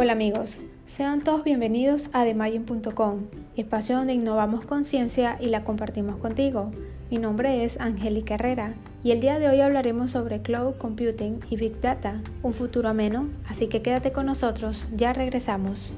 Hola 0.00 0.12
amigos, 0.12 0.60
sean 0.86 1.24
todos 1.24 1.42
bienvenidos 1.42 2.08
a 2.12 2.22
TheMagin.com, 2.22 3.22
espacio 3.56 3.96
donde 3.96 4.12
innovamos 4.12 4.64
conciencia 4.64 5.36
y 5.40 5.46
la 5.46 5.64
compartimos 5.64 6.18
contigo. 6.18 6.70
Mi 7.10 7.18
nombre 7.18 7.64
es 7.64 7.80
Angélica 7.80 8.34
Herrera 8.34 8.74
y 9.02 9.10
el 9.10 9.18
día 9.18 9.40
de 9.40 9.48
hoy 9.48 9.60
hablaremos 9.60 10.12
sobre 10.12 10.40
Cloud 10.40 10.76
Computing 10.76 11.40
y 11.50 11.56
Big 11.56 11.80
Data, 11.80 12.22
un 12.44 12.54
futuro 12.54 12.88
ameno, 12.88 13.28
así 13.48 13.66
que 13.66 13.82
quédate 13.82 14.12
con 14.12 14.26
nosotros, 14.26 14.86
ya 14.94 15.12
regresamos. 15.12 15.92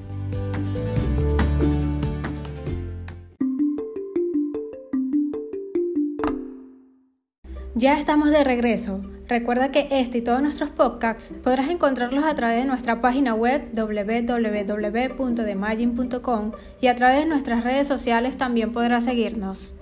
Ya 7.74 7.98
estamos 7.98 8.30
de 8.30 8.44
regreso. 8.44 9.02
Recuerda 9.30 9.70
que 9.70 9.86
este 9.92 10.18
y 10.18 10.22
todos 10.22 10.42
nuestros 10.42 10.70
podcasts 10.70 11.32
podrás 11.44 11.68
encontrarlos 11.68 12.24
a 12.24 12.34
través 12.34 12.64
de 12.64 12.68
nuestra 12.68 13.00
página 13.00 13.32
web 13.32 13.62
www.demagin.com 13.72 16.52
y 16.80 16.88
a 16.88 16.96
través 16.96 17.20
de 17.20 17.26
nuestras 17.26 17.62
redes 17.62 17.86
sociales 17.86 18.36
también 18.36 18.72
podrás 18.72 19.04
seguirnos. 19.04 19.76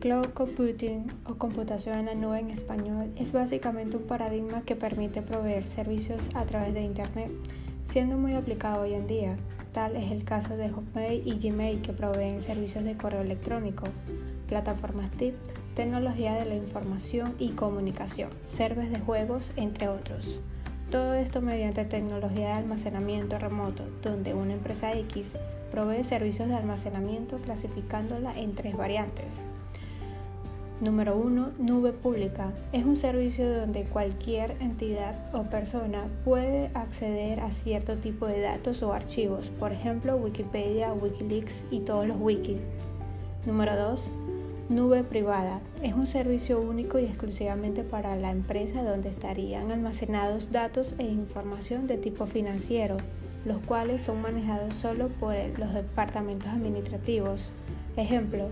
Cloud 0.00 0.26
Computing 0.34 1.06
o 1.24 1.36
computación 1.36 2.00
en 2.00 2.06
la 2.06 2.16
nube 2.16 2.40
en 2.40 2.50
español 2.50 3.12
es 3.14 3.30
básicamente 3.30 3.96
un 3.96 4.08
paradigma 4.08 4.62
que 4.62 4.74
permite 4.74 5.22
proveer 5.22 5.68
servicios 5.68 6.28
a 6.34 6.44
través 6.46 6.74
de 6.74 6.80
Internet, 6.80 7.30
siendo 7.88 8.16
muy 8.16 8.34
aplicado 8.34 8.82
hoy 8.82 8.94
en 8.94 9.06
día. 9.06 9.36
Tal 9.72 9.94
es 9.94 10.10
el 10.10 10.24
caso 10.24 10.56
de 10.56 10.70
Hotmail 10.70 11.22
y 11.24 11.38
Gmail 11.38 11.80
que 11.80 11.92
proveen 11.92 12.42
servicios 12.42 12.82
de 12.82 12.96
correo 12.96 13.20
electrónico, 13.20 13.84
plataformas 14.48 15.12
TIP, 15.12 15.36
tecnología 15.76 16.32
de 16.34 16.46
la 16.46 16.56
información 16.56 17.34
y 17.38 17.50
comunicación, 17.50 18.30
servers 18.48 18.90
de 18.90 18.98
juegos, 18.98 19.52
entre 19.56 19.88
otros. 19.88 20.40
Todo 20.90 21.14
esto 21.14 21.42
mediante 21.42 21.84
tecnología 21.84 22.46
de 22.46 22.52
almacenamiento 22.54 23.38
remoto, 23.38 23.84
donde 24.02 24.32
una 24.32 24.54
empresa 24.54 24.94
X 24.94 25.36
provee 25.70 26.02
servicios 26.02 26.48
de 26.48 26.54
almacenamiento 26.54 27.36
clasificándola 27.38 28.36
en 28.38 28.54
tres 28.54 28.74
variantes. 28.74 29.42
Número 30.80 31.16
1. 31.16 31.52
Nube 31.58 31.92
pública. 31.92 32.52
Es 32.72 32.84
un 32.84 32.96
servicio 32.96 33.60
donde 33.60 33.84
cualquier 33.84 34.56
entidad 34.60 35.14
o 35.34 35.42
persona 35.44 36.04
puede 36.24 36.70
acceder 36.74 37.40
a 37.40 37.50
cierto 37.50 37.96
tipo 37.96 38.26
de 38.26 38.40
datos 38.40 38.82
o 38.82 38.94
archivos, 38.94 39.48
por 39.58 39.72
ejemplo 39.72 40.16
Wikipedia, 40.16 40.94
Wikileaks 40.94 41.64
y 41.70 41.80
todos 41.80 42.06
los 42.06 42.18
wikis. 42.18 42.60
Número 43.44 43.76
2. 43.76 44.10
Nube 44.68 45.04
privada. 45.04 45.60
Es 45.80 45.94
un 45.94 46.08
servicio 46.08 46.60
único 46.60 46.98
y 46.98 47.04
exclusivamente 47.04 47.84
para 47.84 48.16
la 48.16 48.32
empresa 48.32 48.82
donde 48.82 49.10
estarían 49.10 49.70
almacenados 49.70 50.50
datos 50.50 50.96
e 50.98 51.04
información 51.04 51.86
de 51.86 51.98
tipo 51.98 52.26
financiero, 52.26 52.96
los 53.44 53.58
cuales 53.58 54.02
son 54.02 54.20
manejados 54.20 54.74
solo 54.74 55.06
por 55.06 55.36
los 55.56 55.72
departamentos 55.72 56.48
administrativos. 56.48 57.42
Ejemplo, 57.96 58.48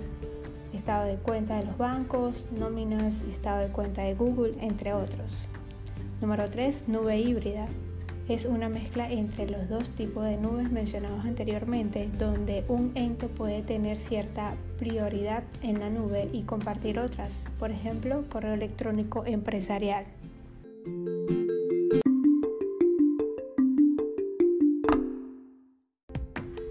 estado 0.73 1.06
de 1.06 1.17
cuenta 1.17 1.56
de 1.56 1.67
los 1.67 1.77
bancos, 1.79 2.47
nóminas, 2.56 3.23
estado 3.23 3.62
de 3.62 3.73
cuenta 3.73 4.03
de 4.03 4.15
Google, 4.15 4.55
entre 4.61 4.95
otros. 4.95 5.33
Número 6.21 6.49
3. 6.49 6.84
Nube 6.87 7.19
híbrida. 7.19 7.67
Es 8.27 8.47
una 8.47 8.70
mezcla 8.70 9.12
entre 9.12 9.50
los 9.50 9.69
dos 9.69 9.91
tipos 9.91 10.25
de 10.25 10.39
nubes 10.39 10.72
mencionados 10.72 11.27
anteriormente, 11.27 12.08
donde 12.19 12.64
un 12.69 12.92
ente 12.94 13.28
puede 13.28 13.61
tener 13.61 13.98
cierta 13.98 14.55
prioridad 14.78 15.42
en 15.62 15.78
la 15.78 15.91
nube 15.91 16.31
y 16.33 16.42
compartir 16.44 16.98
otras, 16.98 17.42
por 17.58 17.70
ejemplo, 17.70 18.25
correo 18.31 18.55
electrónico 18.55 19.27
empresarial. 19.27 20.06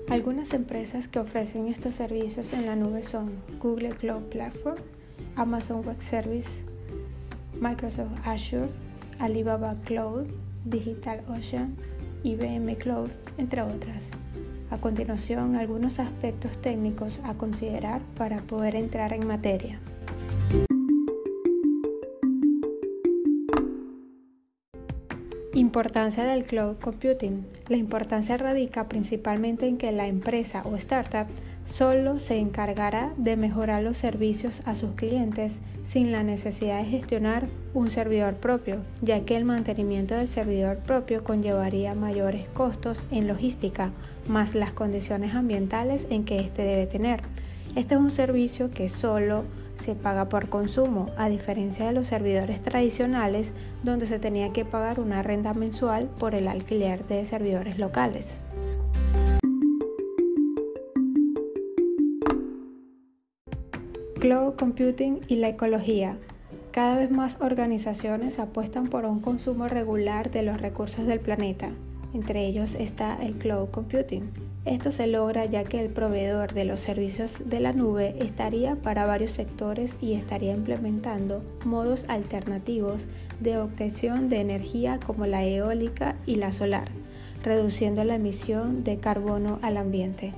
Algunas 0.09 0.53
empresas 0.53 1.07
que 1.07 1.19
ofrecen 1.19 1.67
estos 1.67 1.93
servicios 1.93 2.51
en 2.53 2.65
la 2.65 2.75
nube 2.75 3.03
son 3.03 3.31
Google 3.59 3.91
Cloud 3.91 4.23
Platform, 4.23 4.77
Amazon 5.35 5.85
Web 5.85 6.01
Service, 6.01 6.63
Microsoft 7.61 8.11
Azure, 8.25 8.69
Alibaba 9.19 9.75
Cloud, 9.85 10.27
DigitalOcean, 10.65 11.75
IBM 12.23 12.75
Cloud, 12.77 13.09
entre 13.37 13.61
otras. 13.61 14.05
A 14.69 14.77
continuación, 14.77 15.55
algunos 15.55 15.99
aspectos 15.99 16.57
técnicos 16.57 17.19
a 17.23 17.35
considerar 17.35 18.01
para 18.15 18.37
poder 18.37 18.75
entrar 18.75 19.13
en 19.13 19.27
materia. 19.27 19.79
Importancia 25.55 26.23
del 26.23 26.45
cloud 26.45 26.77
computing. 26.81 27.45
La 27.67 27.77
importancia 27.77 28.37
radica 28.37 28.89
principalmente 28.89 29.67
en 29.67 29.77
que 29.77 29.91
la 29.91 30.07
empresa 30.07 30.63
o 30.65 30.75
startup 30.77 31.27
solo 31.65 32.19
se 32.19 32.37
encargará 32.37 33.13
de 33.17 33.35
mejorar 33.35 33.83
los 33.83 33.97
servicios 33.97 34.61
a 34.65 34.75
sus 34.75 34.91
clientes 34.91 35.59
sin 35.83 36.11
la 36.11 36.23
necesidad 36.23 36.79
de 36.79 36.89
gestionar 36.89 37.47
un 37.73 37.89
servidor 37.89 38.35
propio, 38.35 38.77
ya 39.01 39.21
que 39.21 39.35
el 39.35 39.45
mantenimiento 39.45 40.15
del 40.15 40.27
servidor 40.27 40.77
propio 40.77 41.23
conllevaría 41.23 41.95
mayores 41.95 42.47
costos 42.49 43.05
en 43.11 43.27
logística, 43.27 43.91
más 44.27 44.55
las 44.55 44.71
condiciones 44.71 45.33
ambientales 45.35 46.07
en 46.09 46.23
que 46.25 46.39
éste 46.39 46.63
debe 46.63 46.87
tener. 46.87 47.21
Este 47.75 47.95
es 47.95 47.99
un 47.99 48.11
servicio 48.11 48.71
que 48.71 48.89
solo 48.89 49.43
se 49.75 49.95
paga 49.95 50.29
por 50.29 50.49
consumo, 50.49 51.09
a 51.17 51.29
diferencia 51.29 51.87
de 51.87 51.93
los 51.93 52.07
servidores 52.07 52.61
tradicionales 52.61 53.53
donde 53.83 54.05
se 54.05 54.19
tenía 54.19 54.53
que 54.53 54.65
pagar 54.65 54.99
una 54.99 55.23
renta 55.23 55.53
mensual 55.53 56.09
por 56.19 56.35
el 56.35 56.47
alquiler 56.47 57.05
de 57.07 57.25
servidores 57.25 57.79
locales. 57.79 58.39
Cloud 64.23 64.53
Computing 64.53 65.19
y 65.27 65.35
la 65.35 65.49
ecología. 65.49 66.17
Cada 66.71 66.97
vez 66.97 67.11
más 67.11 67.41
organizaciones 67.41 68.39
apuestan 68.39 68.87
por 68.87 69.03
un 69.03 69.19
consumo 69.19 69.67
regular 69.67 70.31
de 70.31 70.43
los 70.43 70.61
recursos 70.61 71.05
del 71.05 71.19
planeta. 71.19 71.71
Entre 72.13 72.45
ellos 72.45 72.75
está 72.75 73.17
el 73.21 73.33
cloud 73.33 73.67
computing. 73.71 74.31
Esto 74.63 74.93
se 74.93 75.07
logra 75.07 75.43
ya 75.43 75.65
que 75.65 75.81
el 75.81 75.89
proveedor 75.89 76.53
de 76.53 76.63
los 76.63 76.79
servicios 76.79 77.41
de 77.43 77.59
la 77.59 77.73
nube 77.73 78.15
estaría 78.17 78.77
para 78.77 79.05
varios 79.05 79.31
sectores 79.31 79.97
y 79.99 80.13
estaría 80.13 80.53
implementando 80.53 81.43
modos 81.65 82.07
alternativos 82.07 83.07
de 83.41 83.57
obtención 83.57 84.29
de 84.29 84.39
energía 84.39 85.01
como 85.05 85.25
la 85.25 85.43
eólica 85.43 86.15
y 86.25 86.35
la 86.35 86.53
solar, 86.53 86.87
reduciendo 87.43 88.05
la 88.05 88.15
emisión 88.15 88.85
de 88.85 88.95
carbono 88.95 89.59
al 89.63 89.75
ambiente. 89.75 90.31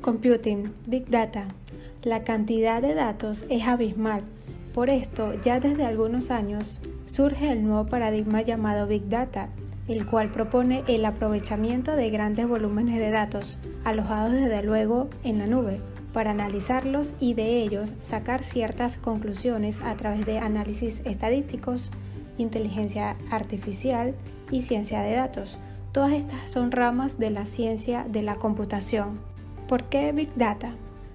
Computing, 0.00 0.72
Big 0.86 1.08
Data. 1.08 1.46
La 2.02 2.24
cantidad 2.24 2.82
de 2.82 2.94
datos 2.94 3.44
es 3.48 3.66
abismal. 3.66 4.22
Por 4.74 4.90
esto, 4.90 5.34
ya 5.40 5.60
desde 5.60 5.84
algunos 5.84 6.30
años 6.30 6.80
surge 7.06 7.50
el 7.50 7.64
nuevo 7.64 7.86
paradigma 7.86 8.42
llamado 8.42 8.86
Big 8.86 9.08
Data, 9.08 9.48
el 9.86 10.04
cual 10.06 10.30
propone 10.30 10.84
el 10.88 11.04
aprovechamiento 11.04 11.96
de 11.96 12.10
grandes 12.10 12.46
volúmenes 12.46 12.98
de 12.98 13.10
datos, 13.10 13.56
alojados 13.84 14.32
desde 14.32 14.62
luego 14.62 15.08
en 15.24 15.38
la 15.38 15.46
nube, 15.46 15.80
para 16.12 16.32
analizarlos 16.32 17.14
y 17.20 17.34
de 17.34 17.62
ellos 17.62 17.88
sacar 18.02 18.42
ciertas 18.42 18.96
conclusiones 18.96 19.80
a 19.80 19.96
través 19.96 20.26
de 20.26 20.38
análisis 20.38 21.02
estadísticos, 21.04 21.90
inteligencia 22.36 23.16
artificial 23.30 24.14
y 24.50 24.62
ciencia 24.62 25.02
de 25.02 25.14
datos. 25.14 25.58
Todas 25.92 26.12
estas 26.12 26.50
son 26.50 26.70
ramas 26.70 27.18
de 27.18 27.30
la 27.30 27.46
ciencia 27.46 28.04
de 28.08 28.22
la 28.22 28.36
computación. 28.36 29.20
¿Por 29.68 29.84
qué 29.84 30.12
Big 30.12 30.34
Data? 30.34 30.72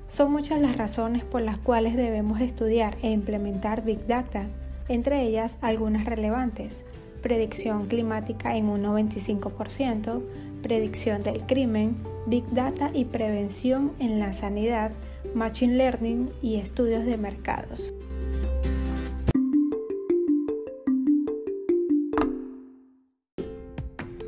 Son 0.07 0.31
muchas 0.31 0.61
las 0.61 0.77
razones 0.77 1.23
por 1.23 1.41
las 1.41 1.57
cuales 1.57 1.95
debemos 1.95 2.39
estudiar 2.39 2.95
e 3.01 3.09
implementar 3.09 3.83
Big 3.83 4.05
Data, 4.05 4.45
entre 4.89 5.23
ellas 5.23 5.57
algunas 5.61 6.05
relevantes. 6.05 6.85
Predicción 7.23 7.87
climática 7.87 8.55
en 8.55 8.69
un 8.69 8.83
95%, 8.83 10.21
predicción 10.61 11.23
del 11.23 11.43
crimen, 11.47 11.95
Big 12.27 12.47
Data 12.51 12.91
y 12.93 13.05
prevención 13.05 13.91
en 13.97 14.19
la 14.19 14.33
sanidad, 14.33 14.91
Machine 15.33 15.73
Learning 15.73 16.29
y 16.43 16.57
estudios 16.57 17.05
de 17.05 17.17
mercados. 17.17 17.95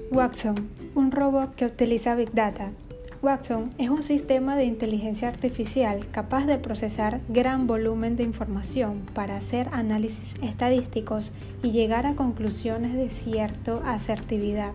Watson, 0.09 0.67
un 0.95 1.11
robot 1.11 1.53
que 1.53 1.65
utiliza 1.65 2.15
Big 2.15 2.31
Data 2.31 2.71
Watson 3.25 3.72
es 3.80 3.89
un 3.89 4.04
sistema 4.04 4.56
de 4.56 4.66
inteligencia 4.66 5.27
artificial 5.27 6.07
capaz 6.12 6.45
de 6.45 6.60
procesar 6.60 7.22
gran 7.27 7.66
volumen 7.66 8.16
de 8.16 8.22
información 8.22 9.01
para 9.16 9.36
hacer 9.36 9.68
análisis 9.72 10.36
estadísticos 10.44 11.31
y 11.63 11.72
llegar 11.72 12.06
a 12.06 12.13
conclusiones 12.13 12.94
de 12.94 13.10
cierta 13.10 13.77
asertividad. 13.92 14.74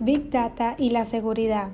Big 0.00 0.30
Data 0.30 0.74
y 0.78 0.90
la 0.90 1.04
seguridad. 1.04 1.70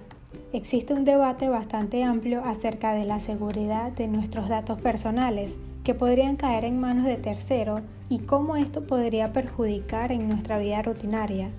Existe 0.56 0.94
un 0.94 1.04
debate 1.04 1.50
bastante 1.50 2.02
amplio 2.02 2.42
acerca 2.42 2.94
de 2.94 3.04
la 3.04 3.20
seguridad 3.20 3.92
de 3.92 4.08
nuestros 4.08 4.48
datos 4.48 4.80
personales 4.80 5.58
que 5.84 5.92
podrían 5.92 6.36
caer 6.36 6.64
en 6.64 6.80
manos 6.80 7.04
de 7.04 7.18
terceros 7.18 7.82
y 8.08 8.20
cómo 8.20 8.56
esto 8.56 8.86
podría 8.86 9.34
perjudicar 9.34 10.12
en 10.12 10.28
nuestra 10.28 10.58
vida 10.58 10.80
rutinaria. 10.80 11.50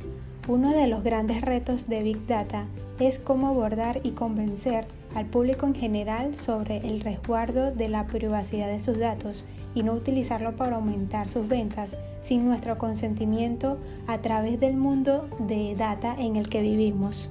Uno 0.48 0.74
de 0.74 0.88
los 0.88 1.04
grandes 1.04 1.42
retos 1.42 1.86
de 1.86 2.02
Big 2.02 2.26
Data 2.26 2.66
es 3.00 3.20
cómo 3.20 3.50
abordar 3.50 4.00
y 4.02 4.12
convencer 4.12 4.88
al 5.14 5.28
público 5.28 5.68
en 5.68 5.76
general 5.76 6.34
sobre 6.34 6.78
el 6.78 7.02
resguardo 7.02 7.70
de 7.70 7.90
la 7.90 8.08
privacidad 8.08 8.68
de 8.68 8.80
sus 8.80 8.98
datos 8.98 9.46
y 9.76 9.84
no 9.84 9.94
utilizarlo 9.94 10.56
para 10.56 10.78
aumentar 10.78 11.28
sus 11.28 11.48
ventas 11.48 11.98
sin 12.22 12.48
nuestro 12.48 12.80
consentimiento 12.80 13.78
a 14.08 14.18
través 14.24 14.60
del 14.60 14.76
mundo 14.76 15.30
de 15.38 15.76
data 15.76 16.16
en 16.18 16.36
el 16.36 16.50
que 16.50 16.64
vivimos. 16.64 17.30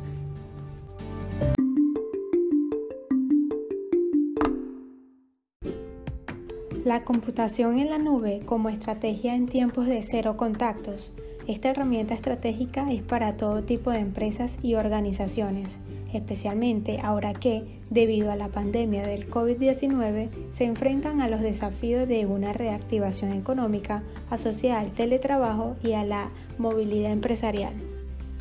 La 6.87 7.03
computación 7.03 7.81
en 7.81 7.91
la 7.91 7.99
nube 7.99 8.43
como 8.47 8.69
estrategia 8.69 9.35
en 9.35 9.49
tiempos 9.49 9.87
de 9.87 10.01
cero 10.03 10.37
contactos. 10.37 11.11
Esta 11.49 11.69
herramienta 11.69 12.15
estratégica 12.15 12.91
es 12.93 13.03
para 13.03 13.37
todo 13.37 13.65
tipo 13.65 13.91
de 13.91 13.99
empresas 13.99 14.57
y 14.63 14.77
organizaciones 14.77 15.81
especialmente 16.17 16.99
ahora 17.03 17.35
que, 17.35 17.65
debido 17.91 18.31
a 18.31 18.37
la 18.37 18.49
pandemia 18.49 19.07
del 19.07 19.31
COVID-19, 19.31 20.29
se 20.51 20.65
enfrentan 20.65 21.21
a 21.21 21.29
los 21.29 21.41
desafíos 21.41 22.09
de 22.09 22.27
una 22.27 22.53
reactivación 22.53 23.33
económica 23.33 24.03
asociada 24.31 24.81
al 24.81 24.93
teletrabajo 24.93 25.77
y 25.83 25.93
a 25.93 26.05
la 26.05 26.31
movilidad 26.59 27.13
empresarial. 27.13 27.75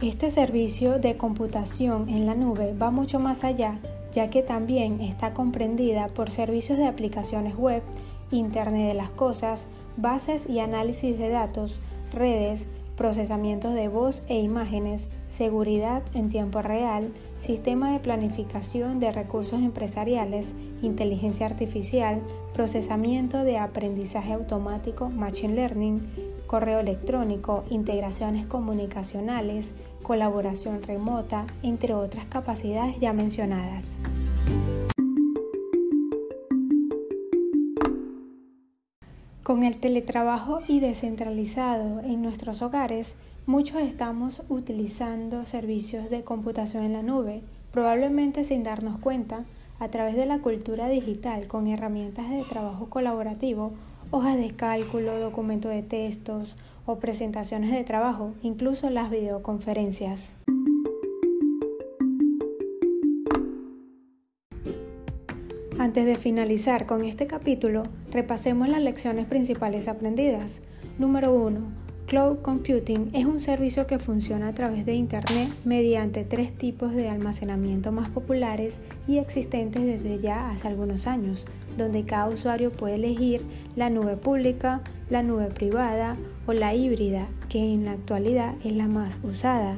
Este 0.02 0.30
servicio 0.30 1.00
de 1.00 1.18
computación 1.18 2.10
en 2.10 2.26
la 2.26 2.36
nube 2.36 2.74
va 2.74 2.92
mucho 2.92 3.20
más 3.20 3.44
allá, 3.44 3.80
ya 4.12 4.30
que 4.30 4.42
también 4.42 5.02
está 5.02 5.34
comprendida 5.34 6.08
por 6.10 6.30
servicios 6.30 6.78
de 6.78 6.86
aplicaciones 6.86 7.56
web, 7.56 7.82
Internet 8.32 8.88
de 8.88 8.94
las 8.94 9.10
Cosas, 9.10 9.68
bases 9.98 10.50
y 10.50 10.60
análisis 10.60 11.18
de 11.18 11.30
datos, 11.30 11.80
redes, 12.12 12.68
procesamientos 12.96 13.74
de 13.74 13.88
voz 13.88 14.24
e 14.28 14.40
imágenes, 14.40 15.10
seguridad 15.30 16.02
en 16.14 16.30
tiempo 16.30 16.62
real, 16.62 17.12
sistema 17.40 17.92
de 17.92 18.00
planificación 18.00 19.00
de 19.00 19.12
recursos 19.12 19.62
empresariales, 19.62 20.54
inteligencia 20.82 21.46
artificial, 21.46 22.22
procesamiento 22.54 23.44
de 23.44 23.58
aprendizaje 23.58 24.34
automático, 24.34 25.10
machine 25.10 25.56
learning, 25.56 26.02
correo 26.48 26.80
electrónico, 26.80 27.66
integraciones 27.70 28.46
comunicacionales, 28.46 29.74
colaboración 30.04 30.82
remota, 30.84 31.46
entre 31.64 31.94
otras 31.94 32.26
capacidades 32.26 33.00
ya 33.00 33.12
mencionadas. 33.12 33.84
Con 39.46 39.62
el 39.62 39.78
teletrabajo 39.78 40.62
y 40.68 40.80
descentralizado 40.80 42.00
en 42.00 42.24
nuestros 42.24 42.64
hogares, 42.64 43.14
muchos 43.46 43.80
estamos 43.84 44.42
utilizando 44.50 45.46
servicios 45.46 46.10
de 46.10 46.24
computación 46.24 46.84
en 46.84 46.94
la 46.94 47.04
nube, 47.04 47.44
probablemente 47.72 48.44
sin 48.44 48.64
darnos 48.64 48.98
cuenta, 48.98 49.46
a 49.78 49.90
través 49.90 50.16
de 50.16 50.26
la 50.26 50.40
cultura 50.40 50.90
digital 50.90 51.48
con 51.48 51.68
herramientas 51.68 52.28
de 52.32 52.42
trabajo 52.42 52.90
colaborativo, 52.90 53.74
hojas 54.10 54.36
de 54.36 54.50
cálculo, 54.50 55.20
documentos 55.20 55.72
de 55.72 55.84
textos 55.84 56.56
o 56.88 56.96
presentaciones 56.96 57.70
de 57.70 57.84
trabajo, 57.84 58.34
incluso 58.42 58.90
las 58.90 59.12
videoconferencias. 59.12 60.34
Antes 65.86 66.08
de 66.08 66.16
finalizar 66.16 66.88
con 66.88 67.04
este 67.04 67.28
capítulo, 67.28 67.84
repasemos 68.12 68.68
las 68.68 68.82
lecciones 68.82 69.28
principales 69.28 69.88
aprendidas. 69.88 70.64
Número 70.98 71.32
1. 71.32 71.60
Cloud 72.08 72.40
Computing 72.40 73.12
es 73.14 73.28
un 73.28 73.40
servicio 73.40 73.86
que 73.86 74.00
funciona 74.00 74.48
a 74.48 74.54
través 74.56 74.88
de 74.88 74.96
Internet 74.96 75.48
mediante 75.64 76.24
tres 76.24 76.58
tipos 76.58 76.96
de 76.96 77.08
almacenamiento 77.08 77.92
más 77.92 78.10
populares 78.10 78.80
y 79.08 79.20
existentes 79.20 79.86
desde 79.86 80.20
ya 80.20 80.50
hace 80.50 80.68
algunos 80.68 81.06
años, 81.06 81.46
donde 81.78 82.04
cada 82.04 82.30
usuario 82.30 82.72
puede 82.72 82.96
elegir 82.96 83.46
la 83.76 83.92
nube 83.92 84.18
pública, 84.18 84.82
la 85.12 85.22
nube 85.22 85.50
privada 85.50 86.18
o 86.48 86.54
la 86.54 86.74
híbrida, 86.74 87.28
que 87.48 87.60
en 87.60 87.86
la 87.86 87.92
actualidad 87.92 88.56
es 88.64 88.72
la 88.72 88.88
más 88.88 89.20
usada. 89.24 89.78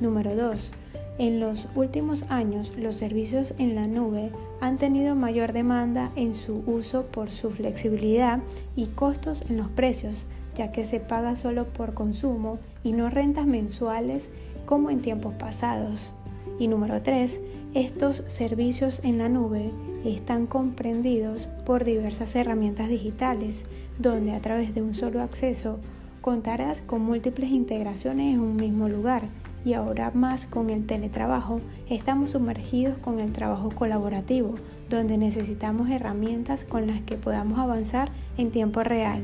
Número 0.00 0.34
2 0.34 0.72
en 1.16 1.38
los 1.38 1.68
últimos 1.76 2.24
años, 2.28 2.72
los 2.76 2.96
servicios 2.96 3.54
en 3.58 3.76
la 3.76 3.86
nube 3.86 4.32
han 4.60 4.78
tenido 4.78 5.14
mayor 5.14 5.52
demanda 5.52 6.10
en 6.16 6.34
su 6.34 6.64
uso 6.66 7.04
por 7.06 7.30
su 7.30 7.50
flexibilidad 7.50 8.40
y 8.74 8.86
costos 8.86 9.44
en 9.48 9.58
los 9.58 9.68
precios, 9.68 10.24
ya 10.56 10.72
que 10.72 10.82
se 10.82 10.98
paga 10.98 11.36
solo 11.36 11.66
por 11.66 11.94
consumo 11.94 12.58
y 12.82 12.92
no 12.92 13.10
rentas 13.10 13.46
mensuales 13.46 14.28
como 14.66 14.90
en 14.90 15.02
tiempos 15.02 15.34
pasados. 15.34 16.10
Y 16.58 16.66
número 16.66 17.00
3, 17.00 17.40
estos 17.74 18.24
servicios 18.26 19.00
en 19.04 19.18
la 19.18 19.28
nube 19.28 19.70
están 20.04 20.46
comprendidos 20.46 21.46
por 21.64 21.84
diversas 21.84 22.34
herramientas 22.34 22.88
digitales, 22.88 23.62
donde 24.00 24.32
a 24.32 24.40
través 24.40 24.74
de 24.74 24.82
un 24.82 24.96
solo 24.96 25.22
acceso 25.22 25.78
contarás 26.20 26.80
con 26.80 27.02
múltiples 27.02 27.50
integraciones 27.50 28.34
en 28.34 28.40
un 28.40 28.56
mismo 28.56 28.88
lugar 28.88 29.28
y 29.64 29.74
ahora 29.74 30.10
más 30.12 30.46
con 30.46 30.70
el 30.70 30.86
teletrabajo, 30.86 31.60
estamos 31.88 32.30
sumergidos 32.30 32.98
con 32.98 33.20
el 33.20 33.32
trabajo 33.32 33.70
colaborativo, 33.70 34.54
donde 34.90 35.16
necesitamos 35.16 35.88
herramientas 35.88 36.64
con 36.64 36.86
las 36.86 37.00
que 37.02 37.16
podamos 37.16 37.58
avanzar 37.58 38.10
en 38.36 38.50
tiempo 38.50 38.82
real. 38.82 39.22